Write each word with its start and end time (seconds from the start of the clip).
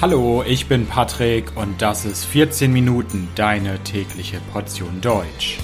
Hallo, 0.00 0.44
ich 0.46 0.68
bin 0.68 0.86
Patrick 0.86 1.56
und 1.56 1.82
das 1.82 2.04
ist 2.04 2.24
14 2.24 2.72
Minuten 2.72 3.26
deine 3.34 3.82
tägliche 3.82 4.40
Portion 4.52 5.00
Deutsch. 5.00 5.58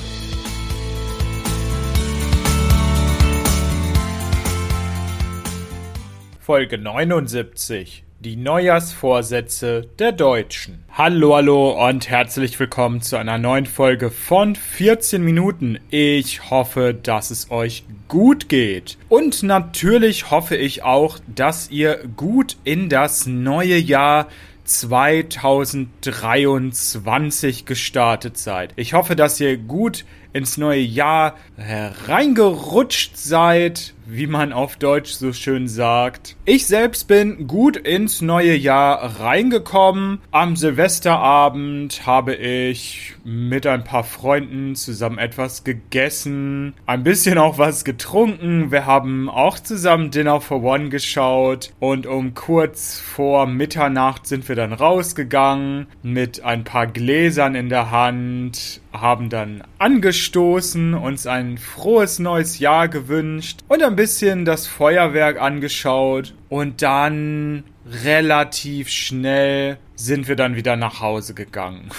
Folge 6.44 6.76
79 6.76 8.04
die 8.20 8.36
Neujahrsvorsätze 8.36 9.88
der 9.98 10.12
Deutschen. 10.12 10.84
Hallo, 10.92 11.36
hallo 11.36 11.88
und 11.88 12.10
herzlich 12.10 12.60
willkommen 12.60 13.00
zu 13.00 13.16
einer 13.16 13.38
neuen 13.38 13.64
Folge 13.64 14.10
von 14.10 14.54
14 14.54 15.24
Minuten. 15.24 15.78
Ich 15.88 16.50
hoffe, 16.50 16.92
dass 16.92 17.30
es 17.30 17.50
euch 17.50 17.86
gut 18.08 18.50
geht. 18.50 18.98
Und 19.08 19.42
natürlich 19.42 20.30
hoffe 20.30 20.56
ich 20.56 20.82
auch, 20.82 21.18
dass 21.34 21.70
ihr 21.70 22.06
gut 22.14 22.58
in 22.64 22.90
das 22.90 23.24
neue 23.24 23.78
Jahr 23.78 24.28
2023 24.64 27.64
gestartet 27.64 28.36
seid. 28.36 28.74
Ich 28.76 28.92
hoffe, 28.92 29.16
dass 29.16 29.40
ihr 29.40 29.56
gut 29.56 30.04
ins 30.34 30.58
neue 30.58 30.80
Jahr 30.80 31.36
hereingerutscht 31.56 33.16
seid, 33.16 33.94
wie 34.06 34.26
man 34.26 34.52
auf 34.52 34.76
Deutsch 34.76 35.12
so 35.12 35.32
schön 35.32 35.68
sagt. 35.68 36.36
Ich 36.44 36.66
selbst 36.66 37.08
bin 37.08 37.46
gut 37.46 37.76
ins 37.76 38.20
neue 38.20 38.54
Jahr 38.54 39.20
reingekommen. 39.20 40.20
Am 40.30 40.56
Silvesterabend 40.56 42.04
habe 42.04 42.34
ich 42.34 43.14
mit 43.24 43.66
ein 43.66 43.84
paar 43.84 44.04
Freunden 44.04 44.74
zusammen 44.74 45.18
etwas 45.18 45.64
gegessen, 45.64 46.74
ein 46.84 47.04
bisschen 47.04 47.38
auch 47.38 47.56
was 47.58 47.84
getrunken. 47.84 48.70
Wir 48.70 48.86
haben 48.86 49.30
auch 49.30 49.58
zusammen 49.58 50.10
Dinner 50.10 50.40
for 50.40 50.62
One 50.62 50.88
geschaut 50.90 51.72
und 51.80 52.06
um 52.06 52.34
kurz 52.34 52.98
vor 52.98 53.46
Mitternacht 53.46 54.26
sind 54.26 54.48
wir 54.48 54.56
dann 54.56 54.72
rausgegangen 54.72 55.86
mit 56.02 56.44
ein 56.44 56.64
paar 56.64 56.86
Gläsern 56.86 57.54
in 57.54 57.68
der 57.68 57.90
Hand, 57.90 58.80
haben 58.94 59.28
dann 59.28 59.62
angestoßen, 59.78 60.94
uns 60.94 61.26
ein 61.26 61.58
frohes 61.58 62.18
neues 62.18 62.58
Jahr 62.58 62.88
gewünscht 62.88 63.60
und 63.68 63.82
ein 63.82 63.96
bisschen 63.96 64.44
das 64.44 64.66
Feuerwerk 64.66 65.40
angeschaut 65.40 66.34
und 66.48 66.82
dann 66.82 67.64
relativ 67.86 68.88
schnell 68.88 69.78
sind 69.96 70.28
wir 70.28 70.36
dann 70.36 70.56
wieder 70.56 70.76
nach 70.76 71.00
Hause 71.00 71.34
gegangen. 71.34 71.90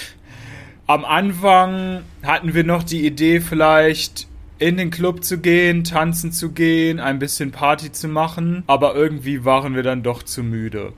Am 0.86 1.04
Anfang 1.04 2.02
hatten 2.22 2.54
wir 2.54 2.64
noch 2.64 2.82
die 2.82 3.04
Idee, 3.06 3.40
vielleicht 3.40 4.26
in 4.58 4.76
den 4.76 4.90
Club 4.90 5.22
zu 5.22 5.38
gehen, 5.38 5.84
tanzen 5.84 6.32
zu 6.32 6.50
gehen, 6.50 6.98
ein 6.98 7.18
bisschen 7.18 7.52
Party 7.52 7.92
zu 7.92 8.08
machen, 8.08 8.64
aber 8.66 8.94
irgendwie 8.94 9.44
waren 9.44 9.74
wir 9.74 9.82
dann 9.82 10.02
doch 10.02 10.22
zu 10.22 10.42
müde. 10.42 10.92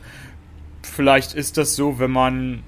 Vielleicht 0.82 1.34
ist 1.34 1.58
das 1.58 1.76
so, 1.76 1.98
wenn 1.98 2.10
man 2.10 2.62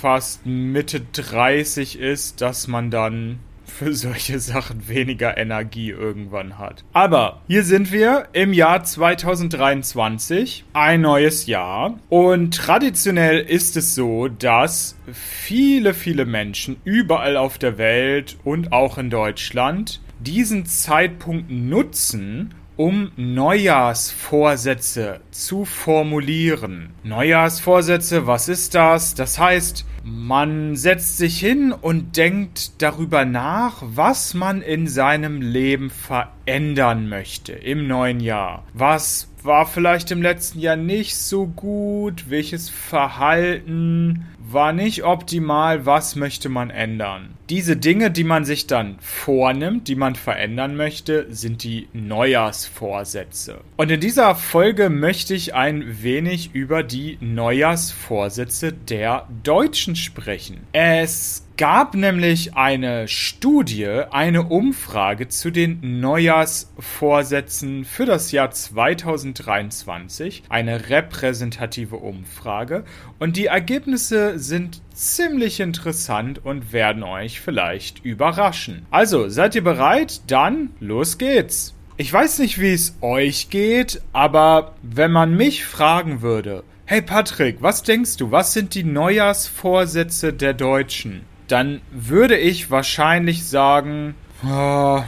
fast 0.00 0.44
Mitte 0.44 1.00
30 1.00 1.98
ist, 1.98 2.40
dass 2.40 2.68
man 2.68 2.90
dann 2.90 3.38
für 3.64 3.92
solche 3.94 4.38
Sachen 4.40 4.88
weniger 4.88 5.36
Energie 5.36 5.90
irgendwann 5.90 6.58
hat. 6.58 6.84
Aber 6.92 7.40
hier 7.48 7.64
sind 7.64 7.92
wir 7.92 8.28
im 8.32 8.52
Jahr 8.52 8.84
2023, 8.84 10.64
ein 10.72 11.00
neues 11.00 11.46
Jahr. 11.46 11.98
Und 12.08 12.54
traditionell 12.54 13.40
ist 13.40 13.76
es 13.76 13.94
so, 13.94 14.28
dass 14.28 14.96
viele, 15.12 15.94
viele 15.94 16.26
Menschen 16.26 16.76
überall 16.84 17.36
auf 17.36 17.58
der 17.58 17.78
Welt 17.78 18.36
und 18.44 18.72
auch 18.72 18.98
in 18.98 19.10
Deutschland 19.10 20.00
diesen 20.20 20.64
Zeitpunkt 20.64 21.50
nutzen, 21.50 22.54
um 22.76 23.10
Neujahrsvorsätze 23.16 25.20
zu 25.30 25.64
formulieren. 25.64 26.90
Neujahrsvorsätze, 27.04 28.26
was 28.26 28.48
ist 28.48 28.74
das? 28.74 29.14
Das 29.14 29.38
heißt, 29.38 29.86
man 30.04 30.76
setzt 30.76 31.16
sich 31.16 31.40
hin 31.40 31.72
und 31.72 32.16
denkt 32.16 32.82
darüber 32.82 33.24
nach, 33.24 33.82
was 33.82 34.34
man 34.34 34.62
in 34.62 34.86
seinem 34.86 35.40
Leben 35.40 35.90
verändern 35.90 37.08
möchte 37.08 37.52
im 37.52 37.88
neuen 37.88 38.20
Jahr. 38.20 38.64
Was 38.72 39.32
war 39.42 39.66
vielleicht 39.66 40.10
im 40.10 40.22
letzten 40.22 40.60
Jahr 40.60 40.76
nicht 40.76 41.16
so 41.16 41.46
gut? 41.46 42.28
Welches 42.28 42.68
Verhalten 42.68 44.26
war 44.38 44.72
nicht 44.72 45.04
optimal? 45.04 45.86
Was 45.86 46.14
möchte 46.14 46.48
man 46.48 46.70
ändern? 46.70 47.35
Diese 47.48 47.76
Dinge, 47.76 48.10
die 48.10 48.24
man 48.24 48.44
sich 48.44 48.66
dann 48.66 48.96
vornimmt, 49.00 49.86
die 49.86 49.94
man 49.94 50.16
verändern 50.16 50.74
möchte, 50.74 51.26
sind 51.30 51.62
die 51.62 51.86
Neujahrsvorsätze. 51.92 53.60
Und 53.76 53.92
in 53.92 54.00
dieser 54.00 54.34
Folge 54.34 54.90
möchte 54.90 55.34
ich 55.34 55.54
ein 55.54 56.02
wenig 56.02 56.50
über 56.54 56.82
die 56.82 57.18
Neujahrsvorsätze 57.20 58.72
der 58.72 59.28
Deutschen 59.44 59.94
sprechen. 59.94 60.66
Es 60.72 61.45
gab 61.56 61.94
nämlich 61.94 62.54
eine 62.54 63.08
Studie, 63.08 64.02
eine 64.10 64.44
Umfrage 64.44 65.28
zu 65.28 65.50
den 65.50 66.00
Neujahrsvorsätzen 66.00 67.84
für 67.84 68.04
das 68.04 68.32
Jahr 68.32 68.50
2023, 68.50 70.42
eine 70.48 70.90
repräsentative 70.90 71.96
Umfrage 71.96 72.84
und 73.18 73.36
die 73.36 73.46
Ergebnisse 73.46 74.38
sind 74.38 74.82
ziemlich 74.92 75.60
interessant 75.60 76.44
und 76.44 76.72
werden 76.72 77.02
euch 77.02 77.40
vielleicht 77.40 78.04
überraschen. 78.04 78.84
Also, 78.90 79.28
seid 79.28 79.54
ihr 79.54 79.64
bereit? 79.64 80.22
Dann 80.26 80.70
los 80.80 81.16
geht's. 81.16 81.74
Ich 81.96 82.12
weiß 82.12 82.40
nicht, 82.40 82.60
wie 82.60 82.74
es 82.74 82.96
euch 83.00 83.48
geht, 83.48 84.02
aber 84.12 84.74
wenn 84.82 85.10
man 85.10 85.34
mich 85.34 85.64
fragen 85.64 86.20
würde, 86.20 86.62
Hey 86.88 87.02
Patrick, 87.02 87.56
was 87.62 87.82
denkst 87.82 88.16
du, 88.18 88.30
was 88.30 88.52
sind 88.52 88.74
die 88.74 88.84
Neujahrsvorsätze 88.84 90.32
der 90.32 90.54
Deutschen? 90.54 91.22
Dann 91.48 91.80
würde 91.90 92.36
ich 92.36 92.70
wahrscheinlich 92.70 93.46
sagen, 93.46 94.14
oh, 94.44 95.02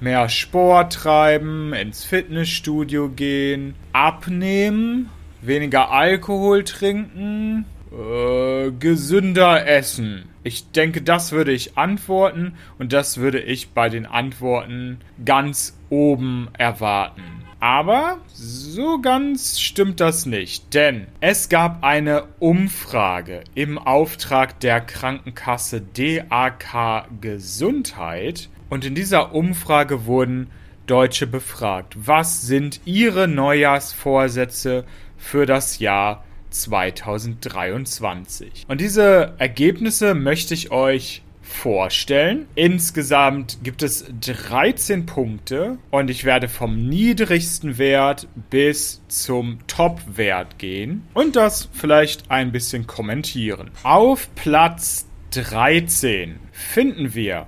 mehr 0.00 0.28
Sport 0.28 0.92
treiben, 0.92 1.72
ins 1.72 2.04
Fitnessstudio 2.04 3.08
gehen, 3.08 3.74
abnehmen, 3.92 5.10
weniger 5.40 5.90
Alkohol 5.90 6.64
trinken, 6.64 7.64
äh, 7.92 8.70
gesünder 8.70 9.66
essen. 9.66 10.24
Ich 10.44 10.70
denke, 10.70 11.02
das 11.02 11.32
würde 11.32 11.52
ich 11.52 11.76
antworten 11.76 12.54
und 12.78 12.92
das 12.92 13.18
würde 13.18 13.40
ich 13.40 13.70
bei 13.70 13.88
den 13.88 14.06
Antworten 14.06 14.98
ganz 15.24 15.78
oben 15.90 16.48
erwarten. 16.56 17.22
Aber 17.60 18.18
so 18.34 19.00
ganz 19.00 19.58
stimmt 19.58 19.98
das 19.98 20.26
nicht, 20.26 20.74
denn 20.74 21.08
es 21.20 21.48
gab 21.48 21.82
eine 21.82 22.28
Umfrage 22.38 23.42
im 23.56 23.78
Auftrag 23.78 24.60
der 24.60 24.80
Krankenkasse 24.80 25.80
DAK 25.80 27.08
Gesundheit 27.20 28.48
und 28.70 28.84
in 28.84 28.94
dieser 28.94 29.34
Umfrage 29.34 30.06
wurden 30.06 30.50
Deutsche 30.86 31.26
befragt, 31.26 31.96
was 31.98 32.42
sind 32.42 32.80
ihre 32.84 33.26
Neujahrsvorsätze 33.26 34.84
für 35.16 35.44
das 35.44 35.80
Jahr 35.80 36.22
2023. 36.50 38.66
Und 38.68 38.80
diese 38.80 39.34
Ergebnisse 39.38 40.14
möchte 40.14 40.54
ich 40.54 40.70
euch 40.70 41.22
vorstellen. 41.48 42.46
Insgesamt 42.54 43.58
gibt 43.62 43.82
es 43.82 44.04
13 44.20 45.06
Punkte 45.06 45.78
und 45.90 46.10
ich 46.10 46.24
werde 46.24 46.48
vom 46.48 46.88
niedrigsten 46.88 47.78
Wert 47.78 48.28
bis 48.50 49.02
zum 49.08 49.58
Top-Wert 49.66 50.58
gehen 50.58 51.06
und 51.14 51.36
das 51.36 51.68
vielleicht 51.72 52.30
ein 52.30 52.52
bisschen 52.52 52.86
kommentieren. 52.86 53.70
Auf 53.82 54.28
Platz 54.34 55.06
13 55.32 56.38
finden 56.52 57.14
wir 57.14 57.46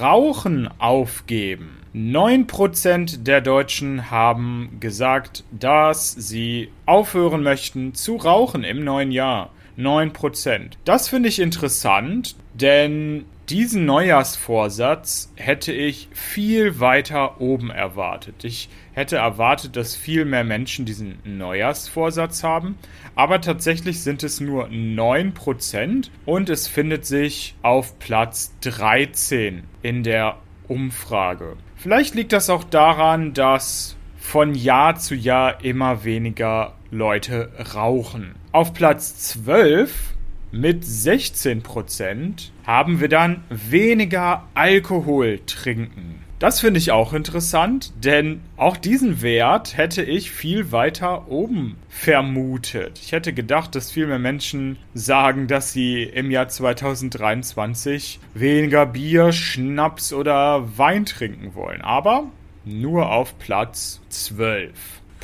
Rauchen 0.00 0.68
aufgeben. 0.78 1.78
9% 1.94 3.22
der 3.22 3.40
Deutschen 3.40 4.10
haben 4.10 4.78
gesagt, 4.80 5.44
dass 5.52 6.10
sie 6.10 6.70
aufhören 6.86 7.42
möchten 7.42 7.94
zu 7.94 8.16
rauchen 8.16 8.64
im 8.64 8.82
neuen 8.82 9.12
Jahr. 9.12 9.50
9%. 9.78 10.72
Das 10.84 11.08
finde 11.08 11.28
ich 11.28 11.40
interessant, 11.40 12.36
denn 12.54 13.24
diesen 13.48 13.84
Neujahrsvorsatz 13.84 15.30
hätte 15.36 15.72
ich 15.72 16.08
viel 16.12 16.80
weiter 16.80 17.40
oben 17.40 17.70
erwartet. 17.70 18.44
Ich 18.44 18.68
hätte 18.92 19.16
erwartet, 19.16 19.76
dass 19.76 19.96
viel 19.96 20.24
mehr 20.24 20.44
Menschen 20.44 20.86
diesen 20.86 21.18
Neujahrsvorsatz 21.24 22.42
haben, 22.42 22.78
aber 23.14 23.40
tatsächlich 23.40 24.02
sind 24.02 24.22
es 24.22 24.40
nur 24.40 24.66
9% 24.68 26.10
und 26.24 26.48
es 26.48 26.68
findet 26.68 27.04
sich 27.04 27.54
auf 27.62 27.98
Platz 27.98 28.54
13 28.62 29.64
in 29.82 30.02
der 30.02 30.36
Umfrage. 30.68 31.56
Vielleicht 31.76 32.14
liegt 32.14 32.32
das 32.32 32.48
auch 32.48 32.64
daran, 32.64 33.34
dass 33.34 33.96
von 34.16 34.54
Jahr 34.54 34.96
zu 34.96 35.14
Jahr 35.14 35.62
immer 35.62 36.04
weniger 36.04 36.72
Leute 36.90 37.50
rauchen. 37.74 38.36
Auf 38.52 38.72
Platz 38.72 39.16
12 39.16 40.13
mit 40.54 40.84
16% 40.84 42.50
haben 42.64 43.00
wir 43.00 43.08
dann 43.08 43.42
weniger 43.50 44.44
Alkohol 44.54 45.40
trinken. 45.46 46.20
Das 46.38 46.60
finde 46.60 46.78
ich 46.78 46.92
auch 46.92 47.12
interessant, 47.12 47.92
denn 48.04 48.40
auch 48.56 48.76
diesen 48.76 49.20
Wert 49.20 49.76
hätte 49.76 50.02
ich 50.02 50.30
viel 50.30 50.70
weiter 50.72 51.28
oben 51.28 51.76
vermutet. 51.88 53.00
Ich 53.02 53.12
hätte 53.12 53.32
gedacht, 53.32 53.74
dass 53.74 53.90
viel 53.90 54.06
mehr 54.06 54.18
Menschen 54.18 54.76
sagen, 54.94 55.48
dass 55.48 55.72
sie 55.72 56.02
im 56.04 56.30
Jahr 56.30 56.48
2023 56.48 58.20
weniger 58.34 58.86
Bier, 58.86 59.32
Schnaps 59.32 60.12
oder 60.12 60.78
Wein 60.78 61.04
trinken 61.06 61.54
wollen. 61.54 61.80
Aber 61.80 62.26
nur 62.64 63.10
auf 63.10 63.38
Platz 63.38 64.00
12. 64.08 64.72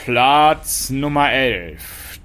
Platz 0.05 0.89
Nummer 0.89 1.31
11. 1.31 2.21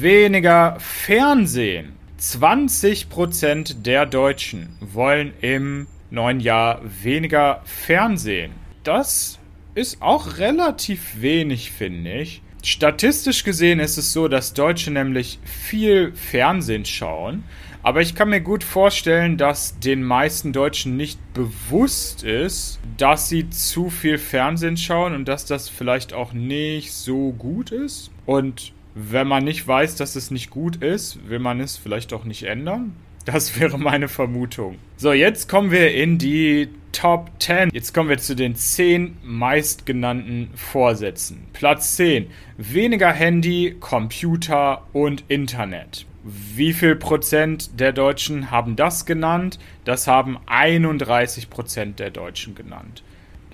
Weniger 0.00 0.76
Fernsehen. 0.78 1.94
20% 2.20 3.82
der 3.82 4.06
Deutschen 4.06 4.68
wollen 4.80 5.32
im 5.40 5.88
neuen 6.10 6.38
Jahr 6.38 6.82
weniger 7.02 7.62
Fernsehen. 7.64 8.52
Das 8.84 9.40
ist 9.74 10.00
auch 10.00 10.38
relativ 10.38 11.20
wenig, 11.20 11.72
finde 11.72 12.12
ich. 12.12 12.42
Statistisch 12.62 13.42
gesehen 13.42 13.80
ist 13.80 13.96
es 13.96 14.12
so, 14.12 14.28
dass 14.28 14.54
Deutsche 14.54 14.92
nämlich 14.92 15.40
viel 15.44 16.12
Fernsehen 16.12 16.84
schauen. 16.84 17.42
Aber 17.82 18.02
ich 18.02 18.14
kann 18.14 18.28
mir 18.28 18.42
gut 18.42 18.62
vorstellen, 18.62 19.38
dass 19.38 19.78
den 19.78 20.02
meisten 20.02 20.52
Deutschen 20.52 20.96
nicht 20.96 21.18
bewusst 21.32 22.22
ist, 22.22 22.78
dass 22.98 23.28
sie 23.28 23.48
zu 23.48 23.88
viel 23.88 24.18
Fernsehen 24.18 24.76
schauen 24.76 25.14
und 25.14 25.26
dass 25.26 25.46
das 25.46 25.70
vielleicht 25.70 26.12
auch 26.12 26.34
nicht 26.34 26.92
so 26.92 27.32
gut 27.32 27.70
ist. 27.70 28.10
Und 28.26 28.72
wenn 28.94 29.26
man 29.26 29.44
nicht 29.44 29.66
weiß, 29.66 29.96
dass 29.96 30.14
es 30.14 30.30
nicht 30.30 30.50
gut 30.50 30.76
ist, 30.76 31.28
will 31.28 31.38
man 31.38 31.60
es 31.60 31.78
vielleicht 31.78 32.12
auch 32.12 32.24
nicht 32.24 32.42
ändern. 32.42 32.94
Das 33.24 33.58
wäre 33.60 33.78
meine 33.78 34.08
Vermutung. 34.08 34.76
So, 34.96 35.12
jetzt 35.12 35.48
kommen 35.48 35.70
wir 35.70 35.94
in 35.94 36.18
die 36.18 36.68
Top 36.92 37.30
10. 37.38 37.70
Jetzt 37.72 37.94
kommen 37.94 38.08
wir 38.08 38.18
zu 38.18 38.34
den 38.34 38.56
10 38.56 39.18
meistgenannten 39.22 40.50
Vorsätzen. 40.54 41.46
Platz 41.52 41.96
10. 41.96 42.26
Weniger 42.58 43.12
Handy, 43.12 43.76
Computer 43.78 44.86
und 44.92 45.24
Internet. 45.28 46.04
Wie 46.22 46.74
viel 46.74 46.96
Prozent 46.96 47.80
der 47.80 47.92
Deutschen 47.92 48.50
haben 48.50 48.76
das 48.76 49.06
genannt? 49.06 49.58
Das 49.84 50.06
haben 50.06 50.38
31 50.46 51.48
Prozent 51.48 51.98
der 51.98 52.10
Deutschen 52.10 52.54
genannt. 52.54 53.02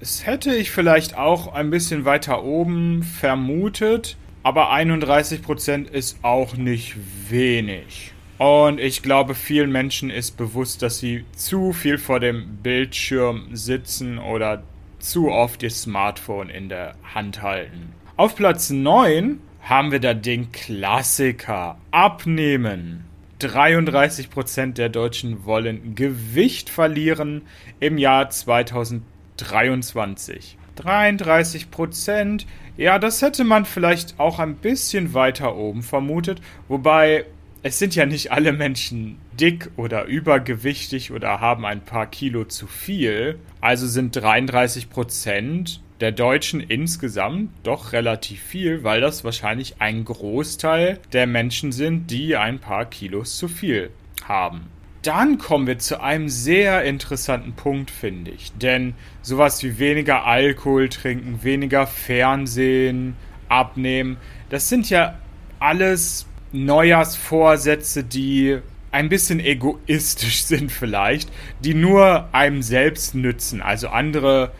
Das 0.00 0.26
hätte 0.26 0.54
ich 0.54 0.70
vielleicht 0.70 1.16
auch 1.16 1.54
ein 1.54 1.70
bisschen 1.70 2.04
weiter 2.04 2.42
oben 2.42 3.02
vermutet, 3.02 4.16
aber 4.42 4.70
31 4.70 5.42
Prozent 5.42 5.88
ist 5.88 6.18
auch 6.22 6.56
nicht 6.56 6.96
wenig. 7.28 8.12
Und 8.38 8.80
ich 8.80 9.02
glaube, 9.02 9.34
vielen 9.34 9.72
Menschen 9.72 10.10
ist 10.10 10.36
bewusst, 10.36 10.82
dass 10.82 10.98
sie 10.98 11.24
zu 11.34 11.72
viel 11.72 11.98
vor 11.98 12.20
dem 12.20 12.56
Bildschirm 12.56 13.48
sitzen 13.52 14.18
oder 14.18 14.62
zu 14.98 15.30
oft 15.30 15.62
ihr 15.62 15.70
Smartphone 15.70 16.50
in 16.50 16.68
der 16.68 16.96
Hand 17.14 17.42
halten. 17.42 17.94
Auf 18.16 18.36
Platz 18.36 18.70
9 18.70 19.40
haben 19.66 19.90
wir 19.90 20.00
da 20.00 20.14
den 20.14 20.52
Klassiker 20.52 21.76
Abnehmen. 21.90 23.04
33% 23.40 24.74
der 24.74 24.88
Deutschen 24.88 25.44
wollen 25.44 25.96
Gewicht 25.96 26.70
verlieren 26.70 27.42
im 27.80 27.98
Jahr 27.98 28.30
2023. 28.30 30.56
33%, 30.78 32.46
ja, 32.76 33.00
das 33.00 33.22
hätte 33.22 33.44
man 33.44 33.64
vielleicht 33.64 34.20
auch 34.20 34.38
ein 34.38 34.54
bisschen 34.54 35.14
weiter 35.14 35.56
oben 35.56 35.82
vermutet, 35.82 36.40
wobei 36.68 37.24
es 37.62 37.80
sind 37.80 37.96
ja 37.96 38.06
nicht 38.06 38.30
alle 38.30 38.52
Menschen 38.52 39.18
dick 39.32 39.70
oder 39.76 40.04
übergewichtig 40.04 41.10
oder 41.10 41.40
haben 41.40 41.66
ein 41.66 41.80
paar 41.80 42.06
Kilo 42.06 42.44
zu 42.44 42.68
viel. 42.68 43.40
Also 43.60 43.88
sind 43.88 44.14
33 44.14 44.88
Prozent 44.88 45.80
der 46.00 46.12
Deutschen 46.12 46.60
insgesamt 46.60 47.50
doch 47.62 47.92
relativ 47.92 48.42
viel, 48.42 48.84
weil 48.84 49.00
das 49.00 49.24
wahrscheinlich 49.24 49.80
ein 49.80 50.04
Großteil 50.04 50.98
der 51.12 51.26
Menschen 51.26 51.72
sind, 51.72 52.10
die 52.10 52.36
ein 52.36 52.58
paar 52.58 52.84
Kilos 52.84 53.38
zu 53.38 53.48
viel 53.48 53.90
haben. 54.24 54.66
Dann 55.02 55.38
kommen 55.38 55.66
wir 55.66 55.78
zu 55.78 56.02
einem 56.02 56.28
sehr 56.28 56.82
interessanten 56.84 57.52
Punkt, 57.52 57.90
finde 57.90 58.32
ich. 58.32 58.52
Denn 58.54 58.94
sowas 59.22 59.62
wie 59.62 59.78
weniger 59.78 60.26
Alkohol 60.26 60.88
trinken, 60.88 61.44
weniger 61.44 61.86
Fernsehen, 61.86 63.16
abnehmen, 63.48 64.16
das 64.50 64.68
sind 64.68 64.90
ja 64.90 65.18
alles 65.60 66.26
Neujahrsvorsätze, 66.52 68.02
die 68.02 68.58
ein 68.90 69.08
bisschen 69.08 69.40
egoistisch 69.40 70.42
sind 70.44 70.72
vielleicht, 70.72 71.30
die 71.60 71.74
nur 71.74 72.28
einem 72.32 72.62
selbst 72.62 73.14
nützen. 73.14 73.62
Also 73.62 73.88
andere 73.88 74.52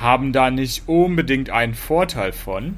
haben 0.00 0.32
da 0.32 0.50
nicht 0.50 0.84
unbedingt 0.86 1.50
einen 1.50 1.74
Vorteil 1.74 2.32
von. 2.32 2.76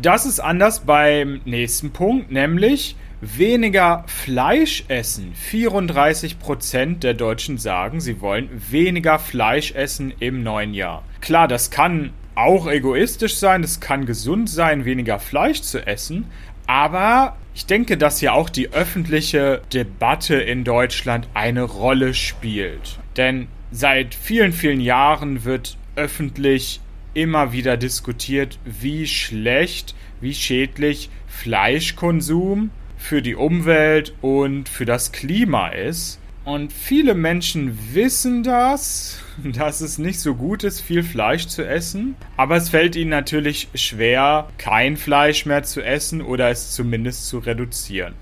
Das 0.00 0.24
ist 0.24 0.40
anders 0.40 0.80
beim 0.80 1.40
nächsten 1.44 1.90
Punkt, 1.90 2.30
nämlich 2.30 2.96
weniger 3.20 4.04
Fleisch 4.06 4.84
essen. 4.88 5.34
34% 5.50 7.00
der 7.00 7.14
Deutschen 7.14 7.58
sagen, 7.58 8.00
sie 8.00 8.20
wollen 8.20 8.48
weniger 8.70 9.18
Fleisch 9.18 9.72
essen 9.72 10.12
im 10.20 10.42
neuen 10.42 10.72
Jahr. 10.72 11.02
Klar, 11.20 11.48
das 11.48 11.70
kann 11.70 12.10
auch 12.34 12.66
egoistisch 12.66 13.36
sein, 13.36 13.62
es 13.62 13.80
kann 13.80 14.06
gesund 14.06 14.48
sein, 14.48 14.84
weniger 14.84 15.18
Fleisch 15.18 15.60
zu 15.60 15.86
essen, 15.86 16.26
aber 16.66 17.36
ich 17.54 17.66
denke, 17.66 17.98
dass 17.98 18.20
ja 18.20 18.32
auch 18.32 18.48
die 18.48 18.72
öffentliche 18.72 19.60
Debatte 19.74 20.36
in 20.36 20.64
Deutschland 20.64 21.28
eine 21.34 21.62
Rolle 21.62 22.14
spielt. 22.14 22.98
Denn 23.16 23.48
seit 23.72 24.14
vielen, 24.14 24.52
vielen 24.52 24.80
Jahren 24.80 25.44
wird 25.44 25.76
öffentlich 25.96 26.80
immer 27.14 27.52
wieder 27.52 27.76
diskutiert, 27.76 28.58
wie 28.64 29.06
schlecht, 29.06 29.94
wie 30.20 30.34
schädlich 30.34 31.10
Fleischkonsum 31.26 32.70
für 32.96 33.22
die 33.22 33.34
Umwelt 33.34 34.14
und 34.20 34.68
für 34.68 34.84
das 34.84 35.12
Klima 35.12 35.68
ist. 35.68 36.20
Und 36.44 36.72
viele 36.72 37.14
Menschen 37.14 37.94
wissen 37.94 38.42
das, 38.42 39.20
dass 39.44 39.80
es 39.80 39.98
nicht 39.98 40.20
so 40.20 40.34
gut 40.34 40.64
ist, 40.64 40.80
viel 40.80 41.02
Fleisch 41.02 41.46
zu 41.46 41.66
essen. 41.66 42.16
Aber 42.36 42.56
es 42.56 42.70
fällt 42.70 42.96
ihnen 42.96 43.10
natürlich 43.10 43.68
schwer, 43.74 44.48
kein 44.58 44.96
Fleisch 44.96 45.46
mehr 45.46 45.62
zu 45.62 45.82
essen 45.82 46.22
oder 46.22 46.50
es 46.50 46.72
zumindest 46.72 47.28
zu 47.28 47.38
reduzieren. 47.38 48.14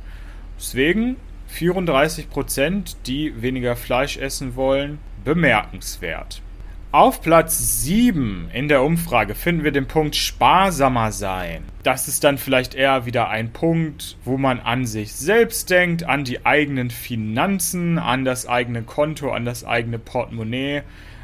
Deswegen 0.58 1.16
34 1.48 2.28
Prozent, 2.28 2.96
die 3.06 3.40
weniger 3.40 3.76
Fleisch 3.76 4.16
essen 4.16 4.56
wollen, 4.56 4.98
bemerkenswert. 5.24 6.42
Auf 6.90 7.20
Platz 7.20 7.82
7 7.82 8.48
in 8.50 8.68
der 8.68 8.82
Umfrage 8.82 9.34
finden 9.34 9.62
wir 9.62 9.72
den 9.72 9.86
Punkt 9.86 10.16
sparsamer 10.16 11.12
sein. 11.12 11.64
Das 11.82 12.08
ist 12.08 12.24
dann 12.24 12.38
vielleicht 12.38 12.74
eher 12.74 13.04
wieder 13.04 13.28
ein 13.28 13.52
Punkt, 13.52 14.16
wo 14.24 14.38
man 14.38 14.58
an 14.58 14.86
sich 14.86 15.12
selbst 15.12 15.68
denkt, 15.68 16.04
an 16.04 16.24
die 16.24 16.46
eigenen 16.46 16.88
Finanzen, 16.88 17.98
an 17.98 18.24
das 18.24 18.48
eigene 18.48 18.84
Konto, 18.84 19.30
an 19.32 19.44
das 19.44 19.66
eigene 19.66 19.98
Portemonnaie. 19.98 20.80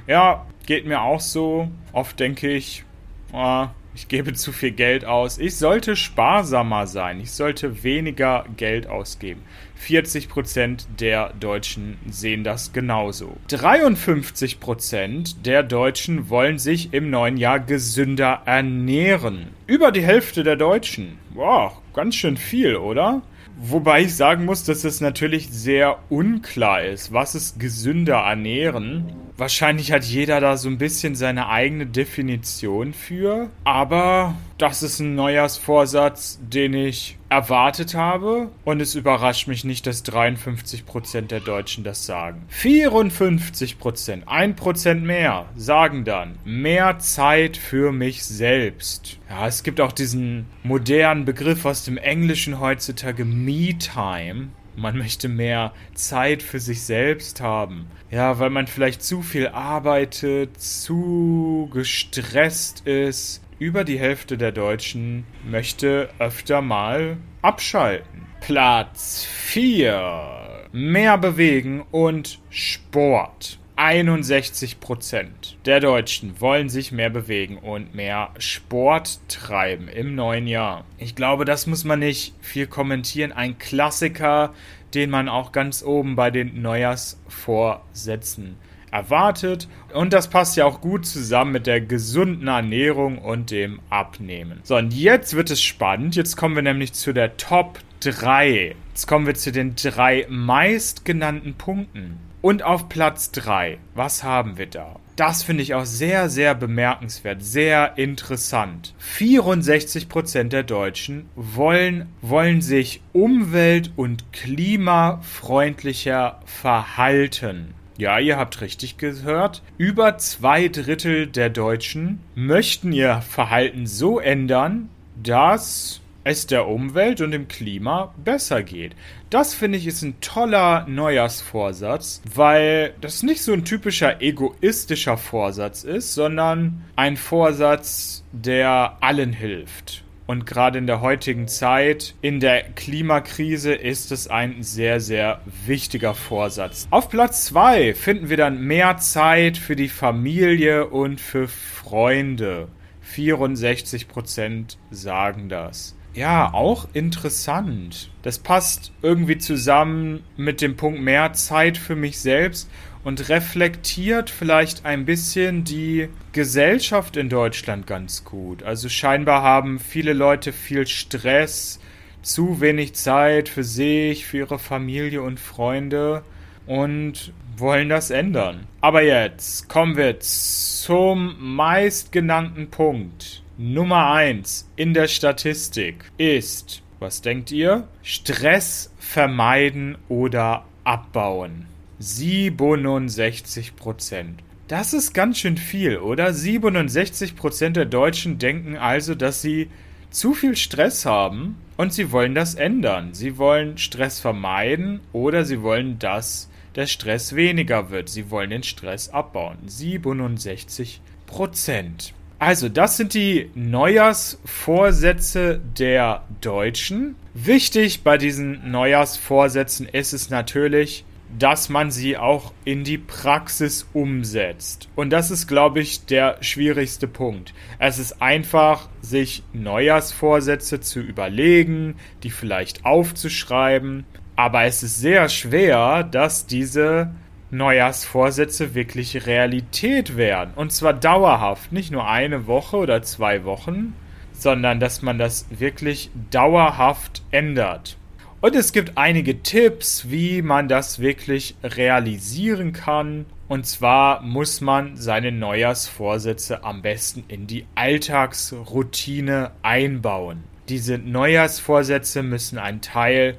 Ja, 0.06 0.44
geht 0.66 0.84
mir 0.84 1.00
auch 1.00 1.20
so. 1.20 1.70
Oft 1.92 2.20
denke 2.20 2.50
ich, 2.50 2.84
oh, 3.32 3.66
ich 3.94 4.08
gebe 4.08 4.32
zu 4.32 4.52
viel 4.52 4.72
Geld 4.72 5.04
aus. 5.04 5.38
Ich 5.38 5.56
sollte 5.56 5.96
sparsamer 5.96 6.86
sein. 6.86 7.20
Ich 7.20 7.30
sollte 7.30 7.84
weniger 7.84 8.44
Geld 8.56 8.86
ausgeben. 8.86 9.42
40% 9.80 10.86
der 10.98 11.32
Deutschen 11.38 11.98
sehen 12.08 12.42
das 12.42 12.72
genauso. 12.72 13.36
53% 13.50 15.42
der 15.42 15.62
Deutschen 15.62 16.28
wollen 16.28 16.58
sich 16.58 16.92
im 16.92 17.10
neuen 17.10 17.36
Jahr 17.36 17.60
gesünder 17.60 18.42
ernähren. 18.46 19.48
Über 19.66 19.92
die 19.92 20.02
Hälfte 20.02 20.42
der 20.42 20.56
Deutschen. 20.56 21.18
Wow, 21.34 21.80
ganz 21.92 22.16
schön 22.16 22.36
viel, 22.36 22.76
oder? 22.76 23.22
Wobei 23.56 24.02
ich 24.02 24.16
sagen 24.16 24.44
muss, 24.44 24.64
dass 24.64 24.82
es 24.84 25.00
natürlich 25.00 25.50
sehr 25.50 25.98
unklar 26.08 26.82
ist. 26.82 27.12
Was 27.12 27.34
ist 27.34 27.60
gesünder 27.60 28.16
ernähren? 28.16 29.23
Wahrscheinlich 29.36 29.90
hat 29.90 30.04
jeder 30.04 30.40
da 30.40 30.56
so 30.56 30.68
ein 30.68 30.78
bisschen 30.78 31.16
seine 31.16 31.48
eigene 31.48 31.86
Definition 31.86 32.92
für. 32.92 33.50
Aber 33.64 34.36
das 34.58 34.84
ist 34.84 35.00
ein 35.00 35.16
Neujahrsvorsatz, 35.16 36.38
den 36.40 36.72
ich 36.74 37.18
erwartet 37.28 37.94
habe. 37.94 38.50
Und 38.64 38.80
es 38.80 38.94
überrascht 38.94 39.48
mich 39.48 39.64
nicht, 39.64 39.88
dass 39.88 40.04
53% 40.04 41.22
der 41.22 41.40
Deutschen 41.40 41.82
das 41.82 42.06
sagen. 42.06 42.46
54%, 42.52 44.24
1% 44.24 44.94
mehr, 45.00 45.46
sagen 45.56 46.04
dann 46.04 46.38
mehr 46.44 47.00
Zeit 47.00 47.56
für 47.56 47.90
mich 47.90 48.24
selbst. 48.24 49.18
Ja, 49.28 49.48
es 49.48 49.64
gibt 49.64 49.80
auch 49.80 49.92
diesen 49.92 50.46
modernen 50.62 51.24
Begriff 51.24 51.64
aus 51.64 51.84
dem 51.84 51.96
Englischen 51.96 52.60
heutzutage, 52.60 53.24
Me-Time. 53.24 54.50
Man 54.76 54.98
möchte 54.98 55.28
mehr 55.28 55.72
Zeit 55.94 56.42
für 56.42 56.60
sich 56.60 56.82
selbst 56.82 57.40
haben. 57.40 57.86
Ja, 58.10 58.38
weil 58.38 58.50
man 58.50 58.66
vielleicht 58.66 59.02
zu 59.02 59.22
viel 59.22 59.48
arbeitet, 59.48 60.60
zu 60.60 61.68
gestresst 61.72 62.86
ist 62.86 63.40
über 63.58 63.84
die 63.84 63.98
Hälfte 63.98 64.36
der 64.36 64.52
Deutschen 64.52 65.24
möchte 65.44 66.10
öfter 66.18 66.60
mal 66.60 67.16
abschalten. 67.40 68.26
Platz 68.40 69.24
4. 69.24 70.68
Mehr 70.72 71.18
bewegen 71.18 71.84
und 71.90 72.40
Sport. 72.50 73.58
61 73.76 74.78
Prozent 74.78 75.56
der 75.64 75.80
Deutschen 75.80 76.40
wollen 76.40 76.68
sich 76.68 76.92
mehr 76.92 77.10
bewegen 77.10 77.58
und 77.58 77.92
mehr 77.94 78.30
Sport 78.38 79.18
treiben 79.28 79.88
im 79.88 80.14
neuen 80.14 80.46
Jahr. 80.46 80.84
Ich 80.96 81.16
glaube, 81.16 81.44
das 81.44 81.66
muss 81.66 81.82
man 81.84 81.98
nicht 81.98 82.34
viel 82.40 82.68
kommentieren. 82.68 83.32
Ein 83.32 83.58
Klassiker, 83.58 84.54
den 84.94 85.10
man 85.10 85.28
auch 85.28 85.50
ganz 85.50 85.82
oben 85.82 86.14
bei 86.14 86.30
den 86.30 86.62
Neujahrsvorsätzen 86.62 88.56
erwartet. 88.92 89.66
Und 89.92 90.12
das 90.12 90.28
passt 90.28 90.56
ja 90.56 90.66
auch 90.66 90.80
gut 90.80 91.04
zusammen 91.04 91.50
mit 91.50 91.66
der 91.66 91.80
gesunden 91.80 92.46
Ernährung 92.46 93.18
und 93.18 93.50
dem 93.50 93.80
Abnehmen. 93.90 94.60
So, 94.62 94.76
und 94.76 94.94
jetzt 94.94 95.34
wird 95.34 95.50
es 95.50 95.60
spannend. 95.60 96.14
Jetzt 96.14 96.36
kommen 96.36 96.54
wir 96.54 96.62
nämlich 96.62 96.92
zu 96.92 97.12
der 97.12 97.36
Top 97.36 97.80
3. 98.00 98.76
Jetzt 98.90 99.08
kommen 99.08 99.26
wir 99.26 99.34
zu 99.34 99.50
den 99.50 99.74
drei 99.74 100.26
meistgenannten 100.28 101.54
Punkten. 101.54 102.20
Und 102.44 102.62
auf 102.62 102.90
Platz 102.90 103.32
3, 103.32 103.78
was 103.94 104.22
haben 104.22 104.58
wir 104.58 104.66
da? 104.66 104.96
Das 105.16 105.42
finde 105.42 105.62
ich 105.62 105.72
auch 105.72 105.86
sehr, 105.86 106.28
sehr 106.28 106.54
bemerkenswert, 106.54 107.42
sehr 107.42 107.96
interessant. 107.96 108.92
64% 109.00 110.50
der 110.50 110.62
Deutschen 110.62 111.24
wollen, 111.36 112.12
wollen 112.20 112.60
sich 112.60 113.00
umwelt- 113.14 113.92
und 113.96 114.30
klimafreundlicher 114.34 116.38
verhalten. 116.44 117.72
Ja, 117.96 118.18
ihr 118.18 118.36
habt 118.36 118.60
richtig 118.60 118.98
gehört. 118.98 119.62
Über 119.78 120.18
zwei 120.18 120.68
Drittel 120.68 121.26
der 121.26 121.48
Deutschen 121.48 122.20
möchten 122.34 122.92
ihr 122.92 123.22
Verhalten 123.22 123.86
so 123.86 124.20
ändern, 124.20 124.90
dass 125.16 126.02
es 126.24 126.46
der 126.46 126.66
Umwelt 126.66 127.20
und 127.20 127.30
dem 127.30 127.48
Klima 127.48 128.14
besser 128.24 128.62
geht. 128.62 128.96
Das 129.30 129.54
finde 129.54 129.78
ich 129.78 129.86
ist 129.86 130.02
ein 130.02 130.20
toller 130.20 130.86
Neujahrsvorsatz, 130.88 132.22
weil 132.34 132.94
das 133.00 133.22
nicht 133.22 133.42
so 133.42 133.52
ein 133.52 133.64
typischer 133.64 134.20
egoistischer 134.22 135.18
Vorsatz 135.18 135.84
ist, 135.84 136.14
sondern 136.14 136.84
ein 136.96 137.16
Vorsatz, 137.16 138.24
der 138.32 138.96
allen 139.00 139.32
hilft. 139.32 140.04
Und 140.26 140.46
gerade 140.46 140.78
in 140.78 140.86
der 140.86 141.02
heutigen 141.02 141.48
Zeit, 141.48 142.14
in 142.22 142.40
der 142.40 142.62
Klimakrise, 142.62 143.74
ist 143.74 144.10
es 144.10 144.26
ein 144.26 144.62
sehr, 144.62 145.00
sehr 145.00 145.42
wichtiger 145.66 146.14
Vorsatz. 146.14 146.88
Auf 146.90 147.10
Platz 147.10 147.44
2 147.46 147.92
finden 147.92 148.30
wir 148.30 148.38
dann 148.38 148.62
mehr 148.62 148.96
Zeit 148.96 149.58
für 149.58 149.76
die 149.76 149.90
Familie 149.90 150.86
und 150.86 151.20
für 151.20 151.46
Freunde. 151.46 152.68
64% 153.14 154.78
sagen 154.90 155.50
das. 155.50 155.94
Ja, 156.14 156.54
auch 156.54 156.86
interessant. 156.92 158.08
Das 158.22 158.38
passt 158.38 158.92
irgendwie 159.02 159.38
zusammen 159.38 160.22
mit 160.36 160.60
dem 160.60 160.76
Punkt 160.76 161.00
mehr 161.00 161.32
Zeit 161.32 161.76
für 161.76 161.96
mich 161.96 162.20
selbst 162.20 162.70
und 163.02 163.28
reflektiert 163.28 164.30
vielleicht 164.30 164.86
ein 164.86 165.04
bisschen 165.04 165.64
die 165.64 166.08
Gesellschaft 166.32 167.16
in 167.16 167.28
Deutschland 167.28 167.86
ganz 167.88 168.24
gut. 168.24 168.62
Also 168.62 168.88
scheinbar 168.88 169.42
haben 169.42 169.80
viele 169.80 170.12
Leute 170.12 170.52
viel 170.52 170.86
Stress, 170.86 171.80
zu 172.22 172.60
wenig 172.60 172.94
Zeit 172.94 173.48
für 173.48 173.64
sich, 173.64 174.24
für 174.24 174.38
ihre 174.38 174.58
Familie 174.58 175.20
und 175.20 175.38
Freunde 175.38 176.22
und 176.66 177.32
wollen 177.56 177.88
das 177.88 178.10
ändern. 178.10 178.66
Aber 178.80 179.02
jetzt 179.02 179.68
kommen 179.68 179.96
wir 179.96 180.18
zum 180.20 181.36
meistgenannten 181.38 182.70
Punkt. 182.70 183.43
Nummer 183.56 184.10
1 184.10 184.68
in 184.74 184.94
der 184.94 185.06
Statistik 185.06 186.10
ist, 186.18 186.82
was 186.98 187.22
denkt 187.22 187.52
ihr? 187.52 187.86
Stress 188.02 188.92
vermeiden 188.98 189.96
oder 190.08 190.64
abbauen. 190.82 191.66
67 192.00 193.76
Prozent. 193.76 194.42
Das 194.66 194.92
ist 194.92 195.14
ganz 195.14 195.38
schön 195.38 195.56
viel, 195.56 195.98
oder? 195.98 196.34
67 196.34 197.36
Prozent 197.36 197.76
der 197.76 197.84
Deutschen 197.84 198.38
denken 198.40 198.76
also, 198.76 199.14
dass 199.14 199.40
sie 199.40 199.70
zu 200.10 200.34
viel 200.34 200.56
Stress 200.56 201.06
haben 201.06 201.54
und 201.76 201.92
sie 201.92 202.10
wollen 202.10 202.34
das 202.34 202.56
ändern. 202.56 203.14
Sie 203.14 203.38
wollen 203.38 203.78
Stress 203.78 204.18
vermeiden 204.18 204.98
oder 205.12 205.44
sie 205.44 205.62
wollen, 205.62 206.00
dass 206.00 206.50
der 206.74 206.88
Stress 206.88 207.36
weniger 207.36 207.90
wird. 207.90 208.08
Sie 208.08 208.32
wollen 208.32 208.50
den 208.50 208.64
Stress 208.64 209.10
abbauen. 209.10 209.58
67 209.64 211.00
Prozent. 211.26 212.14
Also, 212.38 212.68
das 212.68 212.96
sind 212.96 213.14
die 213.14 213.50
Neujahrsvorsätze 213.54 215.60
der 215.78 216.24
Deutschen. 216.40 217.16
Wichtig 217.32 218.02
bei 218.02 218.18
diesen 218.18 218.70
Neujahrsvorsätzen 218.70 219.88
ist 219.88 220.12
es 220.12 220.30
natürlich, 220.30 221.04
dass 221.38 221.68
man 221.68 221.90
sie 221.90 222.16
auch 222.16 222.52
in 222.64 222.84
die 222.84 222.98
Praxis 222.98 223.86
umsetzt. 223.92 224.88
Und 224.94 225.10
das 225.10 225.30
ist, 225.30 225.46
glaube 225.46 225.80
ich, 225.80 226.06
der 226.06 226.36
schwierigste 226.40 227.08
Punkt. 227.08 227.54
Es 227.78 227.98
ist 227.98 228.22
einfach, 228.22 228.88
sich 229.00 229.42
Neujahrsvorsätze 229.52 230.80
zu 230.80 231.00
überlegen, 231.00 231.96
die 232.22 232.30
vielleicht 232.30 232.84
aufzuschreiben. 232.84 234.04
Aber 234.36 234.64
es 234.64 234.82
ist 234.82 234.98
sehr 234.98 235.28
schwer, 235.28 236.04
dass 236.04 236.46
diese 236.46 237.10
Neujahrsvorsätze 237.56 238.74
wirklich 238.74 239.26
Realität 239.26 240.16
werden. 240.16 240.52
Und 240.54 240.72
zwar 240.72 240.92
dauerhaft, 240.92 241.72
nicht 241.72 241.90
nur 241.90 242.08
eine 242.08 242.46
Woche 242.46 242.76
oder 242.76 243.02
zwei 243.02 243.44
Wochen, 243.44 243.94
sondern 244.32 244.80
dass 244.80 245.02
man 245.02 245.18
das 245.18 245.46
wirklich 245.50 246.10
dauerhaft 246.30 247.22
ändert. 247.30 247.96
Und 248.40 248.54
es 248.54 248.72
gibt 248.72 248.98
einige 248.98 249.42
Tipps, 249.42 250.10
wie 250.10 250.42
man 250.42 250.68
das 250.68 250.98
wirklich 250.98 251.54
realisieren 251.62 252.74
kann. 252.74 253.24
Und 253.48 253.64
zwar 253.66 254.20
muss 254.20 254.60
man 254.60 254.96
seine 254.96 255.32
Neujahrsvorsätze 255.32 256.62
am 256.62 256.82
besten 256.82 257.24
in 257.28 257.46
die 257.46 257.64
Alltagsroutine 257.74 259.50
einbauen. 259.62 260.44
Diese 260.68 260.98
Neujahrsvorsätze 260.98 262.22
müssen 262.22 262.58
ein 262.58 262.82
Teil 262.82 263.38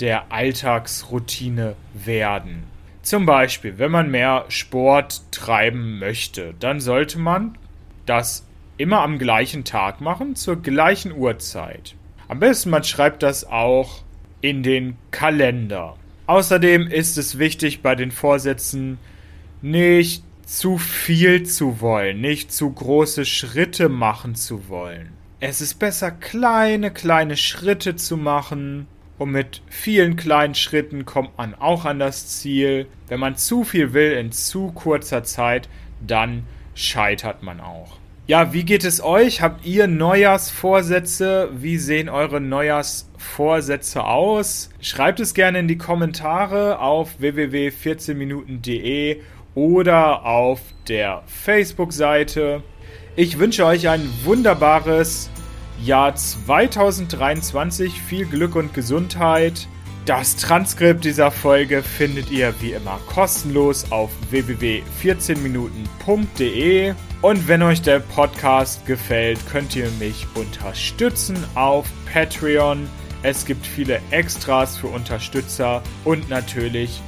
der 0.00 0.32
Alltagsroutine 0.32 1.74
werden. 1.94 2.64
Zum 3.02 3.26
Beispiel, 3.26 3.78
wenn 3.78 3.90
man 3.90 4.10
mehr 4.10 4.44
Sport 4.48 5.22
treiben 5.32 5.98
möchte, 5.98 6.54
dann 6.60 6.80
sollte 6.80 7.18
man 7.18 7.58
das 8.06 8.46
immer 8.76 9.00
am 9.00 9.18
gleichen 9.18 9.64
Tag 9.64 10.00
machen, 10.00 10.36
zur 10.36 10.62
gleichen 10.62 11.12
Uhrzeit. 11.12 11.96
Am 12.28 12.38
besten 12.38 12.70
man 12.70 12.84
schreibt 12.84 13.22
das 13.22 13.44
auch 13.44 14.02
in 14.40 14.62
den 14.62 14.96
Kalender. 15.10 15.96
Außerdem 16.26 16.86
ist 16.86 17.18
es 17.18 17.38
wichtig 17.38 17.82
bei 17.82 17.96
den 17.96 18.12
Vorsätzen 18.12 18.98
nicht 19.60 20.22
zu 20.46 20.78
viel 20.78 21.44
zu 21.44 21.80
wollen, 21.80 22.20
nicht 22.20 22.52
zu 22.52 22.70
große 22.70 23.24
Schritte 23.24 23.88
machen 23.88 24.34
zu 24.36 24.68
wollen. 24.68 25.12
Es 25.40 25.60
ist 25.60 25.80
besser, 25.80 26.12
kleine, 26.12 26.92
kleine 26.92 27.36
Schritte 27.36 27.96
zu 27.96 28.16
machen 28.16 28.86
und 29.18 29.30
mit 29.30 29.62
vielen 29.68 30.16
kleinen 30.16 30.54
Schritten 30.54 31.04
kommt 31.04 31.36
man 31.38 31.54
auch 31.54 31.84
an 31.84 31.98
das 31.98 32.40
Ziel. 32.40 32.86
Wenn 33.08 33.20
man 33.20 33.36
zu 33.36 33.64
viel 33.64 33.92
will 33.92 34.12
in 34.12 34.32
zu 34.32 34.72
kurzer 34.72 35.24
Zeit, 35.24 35.68
dann 36.00 36.44
scheitert 36.74 37.42
man 37.42 37.60
auch. 37.60 37.98
Ja, 38.26 38.52
wie 38.52 38.64
geht 38.64 38.84
es 38.84 39.02
euch? 39.02 39.42
Habt 39.42 39.66
ihr 39.66 39.88
Neujahrsvorsätze? 39.88 41.50
Wie 41.54 41.76
sehen 41.76 42.08
eure 42.08 42.40
Neujahrsvorsätze 42.40 44.04
aus? 44.04 44.70
Schreibt 44.80 45.20
es 45.20 45.34
gerne 45.34 45.58
in 45.58 45.68
die 45.68 45.76
Kommentare 45.76 46.78
auf 46.78 47.20
www.14minuten.de 47.20 49.20
oder 49.54 50.24
auf 50.24 50.60
der 50.88 51.22
Facebook-Seite. 51.26 52.62
Ich 53.16 53.38
wünsche 53.38 53.66
euch 53.66 53.88
ein 53.88 54.08
wunderbares 54.24 55.28
Jahr 55.84 56.14
2023. 56.14 58.00
Viel 58.00 58.24
Glück 58.26 58.54
und 58.56 58.74
Gesundheit. 58.74 59.68
Das 60.06 60.36
Transkript 60.36 61.04
dieser 61.04 61.30
Folge 61.30 61.82
findet 61.82 62.30
ihr 62.30 62.54
wie 62.60 62.72
immer 62.72 62.98
kostenlos 63.06 63.92
auf 63.92 64.10
www.14minuten.de. 64.30 66.94
Und 67.20 67.46
wenn 67.46 67.62
euch 67.62 67.82
der 67.82 68.00
Podcast 68.00 68.86
gefällt, 68.86 69.38
könnt 69.48 69.76
ihr 69.76 69.88
mich 70.00 70.26
unterstützen 70.34 71.36
auf 71.54 71.86
Patreon. 72.12 72.88
Es 73.22 73.46
gibt 73.46 73.64
viele 73.64 74.00
Extras 74.10 74.76
für 74.76 74.88
Unterstützer 74.88 75.84
und 76.04 76.28
natürlich 76.28 77.00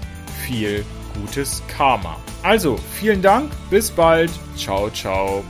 viel 0.47 0.85
gutes 1.21 1.65
Karma. 1.67 2.17
Also, 2.45 2.79
vielen 2.93 3.23
Dank, 3.23 3.51
bis 3.71 3.91
bald, 3.91 4.31
ciao, 4.57 4.89
ciao. 4.91 5.43